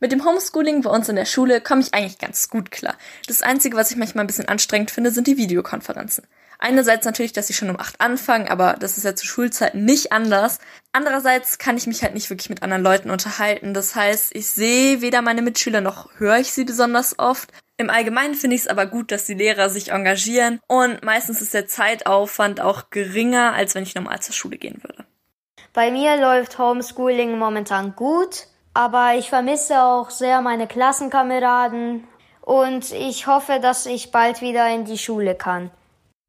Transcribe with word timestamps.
Mit 0.00 0.12
dem 0.12 0.24
Homeschooling 0.24 0.82
bei 0.82 0.90
uns 0.90 1.08
in 1.08 1.16
der 1.16 1.24
Schule 1.24 1.60
komme 1.60 1.80
ich 1.80 1.92
eigentlich 1.92 2.18
ganz 2.18 2.48
gut 2.48 2.70
klar. 2.70 2.94
Das 3.26 3.42
Einzige, 3.42 3.76
was 3.76 3.90
ich 3.90 3.96
manchmal 3.96 4.24
ein 4.24 4.28
bisschen 4.28 4.48
anstrengend 4.48 4.92
finde, 4.92 5.10
sind 5.10 5.26
die 5.26 5.36
Videokonferenzen. 5.36 6.24
Einerseits 6.60 7.04
natürlich, 7.04 7.32
dass 7.32 7.48
sie 7.48 7.52
schon 7.52 7.70
um 7.70 7.78
acht 7.78 8.00
anfangen, 8.00 8.48
aber 8.48 8.74
das 8.74 8.96
ist 8.96 9.04
ja 9.04 9.14
zu 9.14 9.26
Schulzeiten 9.26 9.84
nicht 9.84 10.12
anders. 10.12 10.58
Andererseits 10.92 11.58
kann 11.58 11.76
ich 11.76 11.86
mich 11.86 12.02
halt 12.02 12.14
nicht 12.14 12.30
wirklich 12.30 12.50
mit 12.50 12.62
anderen 12.62 12.82
Leuten 12.82 13.10
unterhalten. 13.10 13.74
Das 13.74 13.94
heißt, 13.94 14.34
ich 14.34 14.48
sehe 14.48 15.00
weder 15.00 15.22
meine 15.22 15.42
Mitschüler 15.42 15.80
noch 15.80 16.10
höre 16.18 16.38
ich 16.38 16.52
sie 16.52 16.64
besonders 16.64 17.18
oft. 17.18 17.52
Im 17.76 17.90
Allgemeinen 17.90 18.34
finde 18.34 18.56
ich 18.56 18.62
es 18.62 18.68
aber 18.68 18.86
gut, 18.86 19.12
dass 19.12 19.24
die 19.24 19.34
Lehrer 19.34 19.70
sich 19.70 19.92
engagieren 19.92 20.60
und 20.66 21.04
meistens 21.04 21.40
ist 21.40 21.54
der 21.54 21.68
Zeitaufwand 21.68 22.60
auch 22.60 22.90
geringer, 22.90 23.52
als 23.54 23.76
wenn 23.76 23.84
ich 23.84 23.94
normal 23.94 24.20
zur 24.20 24.34
Schule 24.34 24.58
gehen 24.58 24.82
würde. 24.82 25.04
Bei 25.72 25.92
mir 25.92 26.16
läuft 26.16 26.58
Homeschooling 26.58 27.38
momentan 27.38 27.94
gut, 27.94 28.48
aber 28.78 29.16
ich 29.18 29.28
vermisse 29.28 29.82
auch 29.82 30.08
sehr 30.08 30.40
meine 30.40 30.68
Klassenkameraden 30.68 32.04
und 32.42 32.92
ich 32.92 33.26
hoffe, 33.26 33.58
dass 33.60 33.86
ich 33.86 34.12
bald 34.12 34.40
wieder 34.40 34.72
in 34.72 34.84
die 34.84 34.98
Schule 34.98 35.34
kann. 35.34 35.72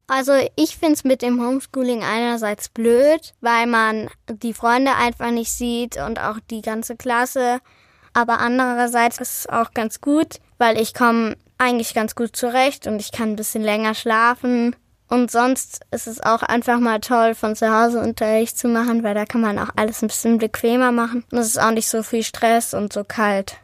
Also 0.08 0.32
ich 0.56 0.76
find's 0.76 1.04
mit 1.04 1.22
dem 1.22 1.40
Homeschooling 1.40 2.02
einerseits 2.02 2.68
blöd, 2.68 3.34
weil 3.40 3.68
man 3.68 4.10
die 4.28 4.52
Freunde 4.52 4.96
einfach 4.96 5.30
nicht 5.30 5.52
sieht 5.52 5.96
und 5.96 6.18
auch 6.18 6.38
die 6.50 6.60
ganze 6.60 6.96
Klasse. 6.96 7.60
Aber 8.14 8.40
andererseits 8.40 9.20
ist 9.20 9.38
es 9.38 9.48
auch 9.48 9.70
ganz 9.72 10.00
gut, 10.00 10.40
weil 10.58 10.76
ich 10.80 10.92
komme 10.92 11.36
eigentlich 11.56 11.94
ganz 11.94 12.16
gut 12.16 12.34
zurecht 12.34 12.88
und 12.88 13.00
ich 13.00 13.12
kann 13.12 13.28
ein 13.28 13.36
bisschen 13.36 13.62
länger 13.62 13.94
schlafen. 13.94 14.74
Und 15.10 15.30
sonst 15.30 15.80
ist 15.90 16.06
es 16.06 16.20
auch 16.20 16.42
einfach 16.42 16.78
mal 16.78 17.00
toll, 17.00 17.34
von 17.34 17.56
zu 17.56 17.68
Hause 17.68 18.00
Unterricht 18.00 18.56
zu 18.56 18.68
machen, 18.68 19.02
weil 19.02 19.14
da 19.14 19.26
kann 19.26 19.40
man 19.40 19.58
auch 19.58 19.70
alles 19.74 20.02
ein 20.02 20.06
bisschen 20.06 20.38
bequemer 20.38 20.92
machen. 20.92 21.24
Und 21.32 21.38
es 21.38 21.48
ist 21.48 21.58
auch 21.60 21.72
nicht 21.72 21.88
so 21.88 22.04
viel 22.04 22.22
Stress 22.22 22.74
und 22.74 22.92
so 22.92 23.02
kalt. 23.02 23.56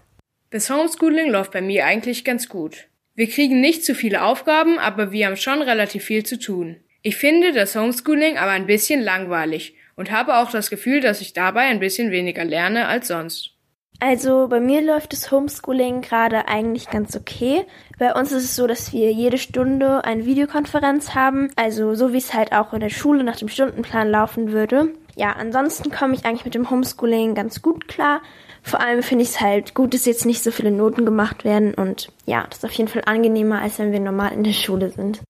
Das 0.51 0.71
Homeschooling 0.71 1.31
läuft 1.31 1.53
bei 1.53 1.63
mir 1.63 1.87
eigentlich 1.87 2.25
ganz 2.25 2.49
gut. 2.49 2.89
Wir 3.15 3.29
kriegen 3.29 3.61
nicht 3.61 3.85
zu 3.85 3.95
viele 3.95 4.23
Aufgaben, 4.23 4.79
aber 4.79 5.13
wir 5.13 5.27
haben 5.27 5.37
schon 5.37 5.63
relativ 5.63 6.05
viel 6.05 6.27
zu 6.27 6.39
tun. 6.39 6.77
Ich 7.03 7.17
finde 7.17 7.53
das 7.53 7.77
Homeschooling 7.77 8.37
aber 8.37 8.51
ein 8.51 8.67
bisschen 8.67 9.01
langweilig 9.01 9.77
und 9.95 10.11
habe 10.11 10.37
auch 10.37 10.51
das 10.51 10.69
Gefühl, 10.69 11.01
dass 11.01 11.21
ich 11.21 11.33
dabei 11.33 11.63
ein 11.63 11.81
bisschen 11.81 12.11
weniger 12.11 12.45
lerne 12.45 12.89
als 12.89 13.09
sonst. 13.09 13.56
Also 13.99 14.49
bei 14.49 14.61
mir 14.61 14.83
läuft 14.83 15.13
das 15.13 15.31
Homeschooling 15.31 16.03
gerade 16.03 16.49
eigentlich 16.49 16.91
ganz 16.91 17.17
okay. 17.17 17.65
Bei 17.99 18.15
uns 18.15 18.31
ist 18.31 18.45
es 18.45 18.57
so, 18.57 18.67
dass 18.67 18.93
wir 18.93 19.11
jede 19.11 19.39
Stunde 19.39 20.05
eine 20.05 20.27
Videokonferenz 20.27 21.15
haben, 21.15 21.51
also 21.57 21.95
so 21.95 22.13
wie 22.13 22.19
es 22.19 22.35
halt 22.35 22.53
auch 22.53 22.75
in 22.75 22.81
der 22.81 22.91
Schule 22.91 23.25
nach 23.25 23.37
dem 23.37 23.49
Stundenplan 23.49 24.11
laufen 24.11 24.53
würde. 24.53 24.93
Ja, 25.15 25.33
ansonsten 25.33 25.91
komme 25.91 26.15
ich 26.15 26.27
eigentlich 26.27 26.45
mit 26.45 26.55
dem 26.55 26.69
Homeschooling 26.69 27.35
ganz 27.35 27.63
gut 27.63 27.89
klar. 27.89 28.21
Vor 28.63 28.81
allem 28.81 29.03
finde 29.03 29.23
ich 29.23 29.31
es 29.31 29.41
halt 29.41 29.75
gut, 29.75 29.95
dass 29.95 30.05
jetzt 30.05 30.27
nicht 30.27 30.43
so 30.43 30.51
viele 30.51 30.73
Noten 30.73 31.07
gemacht 31.07 31.45
werden 31.45 31.73
und 31.73 32.09
ja, 32.27 32.45
das 32.49 32.59
ist 32.59 32.65
auf 32.65 32.73
jeden 32.73 32.91
Fall 32.91 33.03
angenehmer, 33.07 33.63
als 33.63 33.79
wenn 33.79 33.93
wir 33.93 34.01
normal 34.01 34.33
in 34.33 34.45
der 34.45 34.53
Schule 34.53 34.91
sind. 34.91 35.23